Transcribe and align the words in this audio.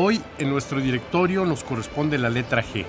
Hoy 0.00 0.22
en 0.38 0.48
nuestro 0.48 0.80
directorio 0.80 1.44
nos 1.44 1.64
corresponde 1.64 2.18
la 2.18 2.30
letra 2.30 2.62
G. 2.62 2.86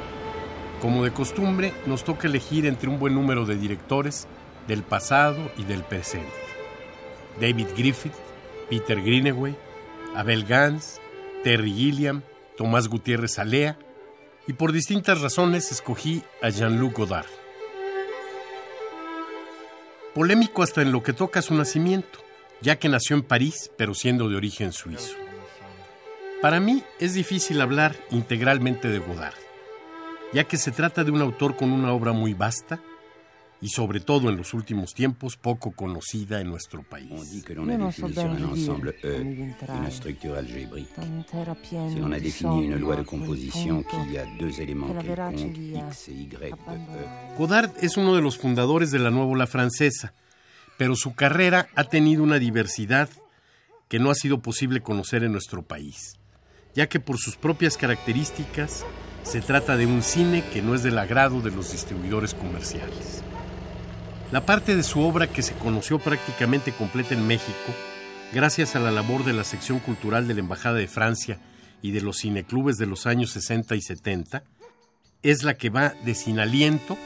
Como 0.80 1.04
de 1.04 1.12
costumbre, 1.12 1.74
nos 1.88 2.04
toca 2.04 2.28
elegir 2.28 2.68
entre 2.68 2.88
un 2.88 3.00
buen 3.00 3.16
número 3.16 3.48
de 3.48 3.56
directores 3.56 4.28
del 4.68 4.84
pasado 4.84 5.52
y 5.58 5.64
del 5.64 5.82
presente. 5.82 6.30
David 7.42 7.66
Griffith, 7.76 8.14
Peter 8.70 9.02
Greenaway, 9.02 9.56
Abel 10.16 10.46
Gans, 10.46 11.02
Terry 11.44 11.74
Gilliam, 11.74 12.22
Tomás 12.58 12.88
Gutiérrez 12.88 13.40
Alea 13.40 13.80
y 14.46 14.54
por 14.54 14.72
distintas 14.72 15.20
razones 15.20 15.72
escogí 15.72 16.22
a 16.44 16.50
Jean-Luc 16.50 16.96
Godard. 16.96 17.26
Polémico 20.14 20.62
hasta 20.62 20.84
en 20.84 20.92
lo 20.92 21.02
que 21.02 21.14
toca 21.14 21.42
su 21.42 21.56
nacimiento, 21.56 22.20
ya 22.62 22.78
que 22.78 22.88
nació 22.88 23.16
en 23.16 23.24
París 23.24 23.72
pero 23.78 23.96
siendo 23.96 24.30
de 24.30 24.36
origen 24.36 24.72
suizo. 24.74 25.29
Para 26.42 26.60
mí 26.62 26.84
es 27.00 27.14
difícil 27.14 27.60
hablar 27.60 27.96
integralmente 28.12 28.88
de 28.88 29.00
Godard, 29.00 29.34
ya 30.34 30.46
que 30.46 30.58
se 30.58 30.72
trata 30.72 31.04
de 31.04 31.12
un 31.12 31.22
autor 31.22 31.58
con 31.58 31.72
una 31.72 31.92
obra 31.92 32.14
muy 32.14 32.34
vasta 32.34 32.80
y 33.62 33.68
sobre 33.68 34.00
todo 34.00 34.30
en 34.30 34.38
los 34.38 34.54
últimos 34.54 34.94
tiempos 34.94 35.36
poco 35.36 35.72
conocida 35.72 36.40
en 36.40 36.48
nuestro 36.48 36.80
On 36.80 36.86
país. 36.86 37.30
dit 37.30 37.44
que 37.44 37.54
l'on 37.54 37.68
Io 37.68 37.76
a 37.76 37.78
non 37.78 37.92
so 37.92 38.08
défini 38.08 38.16
sur 38.16 38.24
bene 38.24 38.46
un 38.46 38.54
ensemble 38.54 38.96
E 39.04 39.20
une 39.20 39.92
structure 39.92 40.38
algébrique. 40.38 40.96
Si 41.92 42.00
l'on 42.00 42.14
a 42.14 42.20
défini 42.20 42.68
une 42.68 42.80
loi 42.80 42.96
de 42.96 43.04
composition 43.04 43.84
punto 43.84 44.08
qui 44.08 44.18
a 44.18 44.26
deux 44.40 44.62
éléments 44.62 44.96
quelconques, 44.96 45.60
X 45.92 46.08
et 46.08 46.14
Y 46.14 46.28
de 46.30 46.38
E. 46.38 46.52
abbandonarai. 46.54 47.36
Godard 47.38 47.72
es 47.82 47.98
uno 47.98 48.16
de 48.16 48.22
los 48.22 48.38
fundadores 48.38 48.92
de 48.92 49.00
la 49.00 49.12
nueva 49.12 49.30
ola 49.30 49.46
francesa, 49.46 50.14
pero 50.78 50.96
su 50.96 51.14
carrera 51.16 51.68
ha 51.76 51.84
tenido 51.84 52.24
una 52.24 52.40
diversidad 52.40 53.10
que 53.90 54.00
no 54.00 54.10
ha 54.10 54.16
sido 54.16 54.40
posible 54.40 54.80
conocer 54.82 55.24
en 55.26 55.34
nuestro 55.34 55.64
país, 55.64 56.18
ya 56.80 56.88
que 56.88 57.02
por 57.02 57.18
sus 57.18 57.36
propias 57.36 57.76
características 57.76 58.86
se 59.24 59.42
trata 59.42 59.76
de 59.76 59.86
un 59.86 60.02
cine 60.02 60.46
que 60.54 60.62
no 60.62 60.76
es 60.76 60.82
del 60.82 60.98
agrado 60.98 61.42
de 61.42 61.52
los 61.52 61.74
distribuidores 61.74 62.34
comerciales. 62.34 63.22
La 64.32 64.46
parte 64.46 64.78
de 64.78 64.84
su 64.84 65.02
obra 65.02 65.28
que 65.28 65.42
se 65.42 65.56
conoció 65.56 66.00
prácticamente 66.00 66.72
completa 66.72 67.16
en 67.16 67.28
México, 67.28 67.74
gracias 68.32 68.78
a 68.78 68.80
la 68.80 68.92
labor 68.92 69.26
de 69.26 69.34
la 69.34 69.44
sección 69.44 69.80
cultural 69.80 70.26
de 70.26 70.36
la 70.36 70.40
Embajada 70.40 70.78
de 70.78 70.88
Francia 70.88 71.38
y 71.82 71.92
de 71.92 72.00
los 72.00 72.20
cineclubes 72.20 72.78
de 72.78 72.86
los 72.86 73.08
años 73.08 73.32
60 73.32 73.76
y 73.76 73.82
70, 73.82 74.44
es 75.22 75.44
la 75.44 75.56
que 75.56 75.70
va 75.70 75.90
de 76.06 76.16
Sin 76.16 76.40
Aliento 76.40 76.98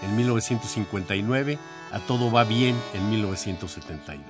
en 0.00 0.16
1959 0.16 1.58
a 1.92 1.98
Todo 2.06 2.32
va 2.32 2.44
bien 2.44 2.74
en 2.94 3.10
1972. 3.10 4.24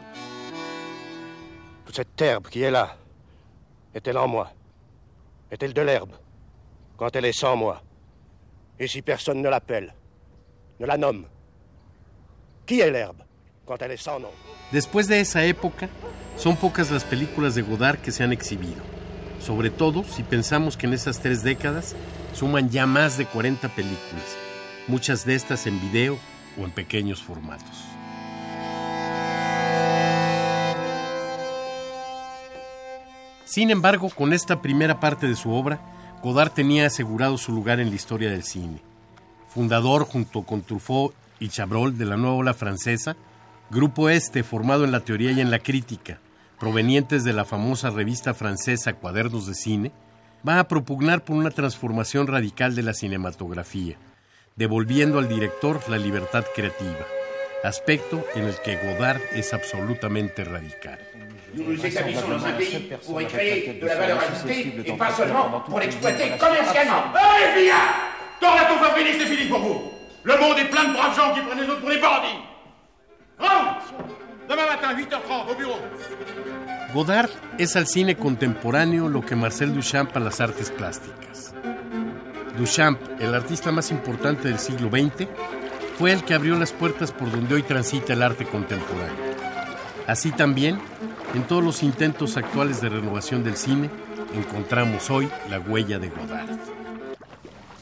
Toute 1.85 1.95
cette 1.95 2.21
herbe 2.21 2.49
qui 2.51 2.65
est 2.65 2.73
là, 2.73 2.97
est-elle 3.95 4.19
en 4.19 4.27
moi 4.27 4.53
Est-elle 5.51 5.73
de 5.73 5.83
l'herbe 5.83 6.13
quand 6.97 7.17
elle 7.17 7.25
est 7.25 7.33
sans 7.39 7.57
moi. 7.57 7.83
Et 8.79 8.87
si 8.87 9.01
personne 9.01 9.41
ne 9.41 9.49
l'appelle, 9.49 9.95
ne 10.79 10.87
la 10.87 10.99
nomme. 10.99 11.27
Qui 12.67 12.81
est 12.81 12.91
l'herbe 12.91 13.23
quand 13.67 13.81
elle 13.81 13.93
est 13.93 13.97
sans 13.97 14.21
nom 14.21 14.31
Después 14.71 15.05
de 15.05 15.15
esa 15.15 15.45
época, 15.45 15.89
son 16.37 16.55
pocas 16.55 16.91
las 16.91 17.05
películas 17.05 17.55
de 17.55 17.63
Godard 17.63 18.01
que 18.03 18.13
se 18.13 18.23
han 18.23 18.33
exhibido, 18.33 18.83
sobre 19.41 19.71
todo 19.71 20.05
si 20.05 20.23
pensamos 20.23 20.77
que 20.77 20.87
en 20.87 20.93
esas 20.93 21.21
tres 21.21 21.43
décadas 21.43 21.97
suman 22.35 22.69
ya 22.69 22.87
más 22.87 23.19
de 23.19 23.27
40 23.27 23.69
películas, 23.71 24.37
muchas 24.87 25.25
de 25.25 25.35
estas 25.35 25.67
en 25.67 25.81
video 25.81 26.19
o 26.59 26.65
en 26.65 26.71
pequeños 26.71 27.23
formatos. 27.23 28.00
Sin 33.51 33.73
embargo, 33.73 34.11
con 34.11 34.33
esta 34.33 34.63
primera 34.63 35.01
parte 35.01 35.27
de 35.27 35.35
su 35.35 35.51
obra, 35.51 35.81
Godard 36.23 36.53
tenía 36.53 36.87
asegurado 36.87 37.37
su 37.37 37.51
lugar 37.51 37.81
en 37.81 37.91
la 37.91 37.97
historia 37.97 38.31
del 38.31 38.45
cine. 38.45 38.81
Fundador 39.49 40.05
junto 40.05 40.43
con 40.43 40.63
Truffaut 40.63 41.13
y 41.41 41.49
Chabrol 41.49 41.99
de 41.99 42.05
la 42.05 42.17
nueva 42.17 42.37
ola 42.37 42.55
francesa, 42.55 43.17
grupo 43.69 44.09
este 44.09 44.45
formado 44.45 44.85
en 44.85 44.93
la 44.93 45.01
teoría 45.01 45.33
y 45.33 45.41
en 45.41 45.51
la 45.51 45.59
crítica, 45.59 46.21
provenientes 46.61 47.25
de 47.25 47.33
la 47.33 47.45
famosa 47.45 47.91
revista 47.91 48.35
francesa 48.35 48.93
Cuadernos 48.93 49.49
de 49.49 49.55
Cine, 49.55 49.91
va 50.49 50.61
a 50.61 50.69
propugnar 50.69 51.25
por 51.25 51.35
una 51.35 51.51
transformación 51.51 52.29
radical 52.29 52.77
de 52.77 52.85
la 52.85 52.95
cinematografía, 52.95 53.97
devolviendo 54.55 55.19
al 55.19 55.29
director 55.29 55.81
la 55.89 55.99
libertad 55.99 56.45
creativa, 56.55 57.05
aspecto 57.65 58.25
en 58.37 58.45
el 58.45 58.55
que 58.65 58.77
Godard 58.77 59.21
es 59.35 59.53
absolutamente 59.53 60.45
radical. 60.45 61.01
Nous 61.55 61.65
nous 61.65 61.87
établissons 61.87 62.29
dans 62.29 62.47
un 62.47 62.53
pays 62.53 62.91
pour 63.05 63.21
y 63.21 63.27
créer 63.27 63.79
de 63.81 63.87
la 63.87 63.97
valeur 63.97 64.19
ajoutée 64.21 64.75
et 64.85 64.93
pas 64.93 65.13
seulement 65.13 65.61
pour 65.67 65.81
l'exploiter 65.81 66.31
commercialement. 66.39 67.05
Allez, 67.15 67.63
viens 67.63 67.75
Tors 68.41 68.55
la 68.55 68.65
ton 68.65 68.79
Fabrice, 68.79 69.17
c'est 69.19 69.27
fini 69.27 69.49
pour 69.49 69.59
vous 69.59 69.93
Le 70.23 70.37
monde 70.39 70.59
est 70.59 70.71
plein 70.71 70.85
de 70.85 70.93
braves 70.95 71.17
gens 71.17 71.35
qui 71.35 71.41
prennent 71.41 71.61
les 71.61 71.69
autres 71.69 71.81
pour 71.81 71.91
des 71.91 71.99
bandits 71.99 72.41
Rentre 73.39 73.95
Demain 74.49 74.67
matin, 74.67 74.95
8h30, 74.97 75.53
au 75.53 75.55
bureau. 75.55 75.79
Godard 76.93 77.31
es 77.57 77.77
al 77.77 77.87
cine 77.87 78.17
contemporáneo 78.17 79.09
lo 79.09 79.21
que 79.21 79.37
Marcel 79.37 79.73
Duchamp 79.73 80.17
a 80.17 80.21
las 80.21 80.41
artes 80.41 80.73
plásticas. 80.73 81.55
Duchamp, 82.59 82.99
el 83.21 83.33
artista 83.33 83.71
más 83.71 83.93
importante 83.93 84.49
del 84.49 84.59
siglo 84.59 84.89
XX, 84.89 85.29
fue 85.97 86.13
el 86.13 86.25
que 86.25 86.35
abrió 86.35 86.59
las 86.59 86.73
puertas 86.73 87.13
por 87.13 87.31
donde 87.31 87.55
hoy 87.55 87.63
transita 87.63 88.15
el 88.15 88.23
arte 88.23 88.45
contemporáneo. 88.45 89.37
Así 90.09 90.33
también, 90.33 90.81
en 91.35 91.43
todos 91.45 91.63
los 91.63 91.83
intentos 91.83 92.37
actuales 92.37 92.81
de 92.81 92.89
renovación 92.89 93.45
del 93.45 93.57
cine, 93.57 93.89
encontramos 94.37 95.11
hoy 95.11 95.29
la 95.49 95.61
huella 95.61 95.99
de 95.99 96.09
Godard. 96.09 96.49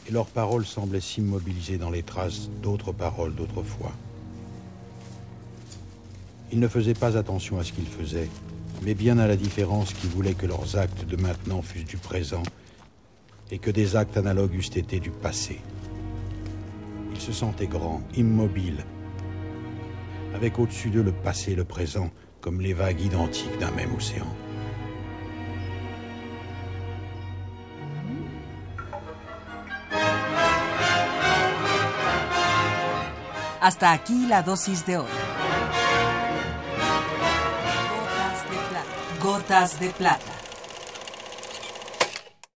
et 0.07 0.11
leurs 0.11 0.27
paroles 0.27 0.65
semblaient 0.65 1.01
s'immobiliser 1.01 1.77
dans 1.77 1.91
les 1.91 2.01
traces 2.01 2.49
d'autres 2.63 2.91
paroles 2.91 3.35
d'autrefois. 3.35 3.91
Ils 6.51 6.59
ne 6.59 6.67
faisaient 6.67 6.95
pas 6.95 7.15
attention 7.15 7.59
à 7.59 7.63
ce 7.63 7.73
qu'ils 7.73 7.85
faisaient, 7.85 8.29
mais 8.81 8.95
bien 8.95 9.19
à 9.19 9.27
la 9.27 9.35
différence 9.35 9.93
qui 9.93 10.07
voulait 10.07 10.33
que 10.33 10.47
leurs 10.47 10.77
actes 10.77 11.05
de 11.05 11.15
maintenant 11.15 11.61
fussent 11.61 11.85
du 11.85 11.97
présent 11.97 12.41
et 13.51 13.59
que 13.59 13.69
des 13.69 13.95
actes 13.95 14.17
analogues 14.17 14.55
eussent 14.55 14.75
été 14.75 14.99
du 14.99 15.11
passé. 15.11 15.59
Ils 17.13 17.21
se 17.21 17.31
sentaient 17.31 17.67
grands, 17.67 18.01
immobiles, 18.15 18.83
avec 20.33 20.57
au-dessus 20.57 20.89
d'eux 20.89 21.03
le 21.03 21.11
passé 21.11 21.51
et 21.51 21.55
le 21.55 21.65
présent 21.65 22.09
comme 22.41 22.61
les 22.61 22.73
vagues 22.73 23.01
identiques 23.01 23.57
d'un 23.59 23.71
même 23.71 23.93
océan. 23.95 24.27
Hasta 33.61 33.91
aquí 33.91 34.25
la 34.27 34.41
dosis 34.41 34.85
de 34.85 34.97
hoy. 34.97 35.05
Gotas 37.89 38.43
de 38.49 38.57
plata. 38.69 39.19
Gotas 39.19 39.79
de 39.79 39.89
plata. 39.89 40.38